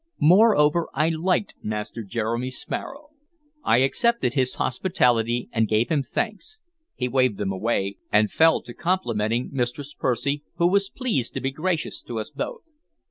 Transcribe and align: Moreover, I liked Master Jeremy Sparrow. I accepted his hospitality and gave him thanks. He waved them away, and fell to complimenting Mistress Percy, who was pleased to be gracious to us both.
Moreover, 0.19 0.87
I 0.95 1.09
liked 1.09 1.53
Master 1.61 2.01
Jeremy 2.01 2.49
Sparrow. 2.49 3.09
I 3.63 3.81
accepted 3.83 4.33
his 4.33 4.55
hospitality 4.55 5.47
and 5.51 5.67
gave 5.67 5.89
him 5.89 6.01
thanks. 6.01 6.59
He 6.95 7.07
waved 7.07 7.37
them 7.37 7.51
away, 7.51 7.97
and 8.11 8.31
fell 8.31 8.63
to 8.63 8.73
complimenting 8.73 9.51
Mistress 9.53 9.93
Percy, 9.93 10.41
who 10.55 10.67
was 10.71 10.89
pleased 10.89 11.35
to 11.35 11.39
be 11.39 11.51
gracious 11.51 12.01
to 12.07 12.17
us 12.17 12.31
both. 12.31 12.63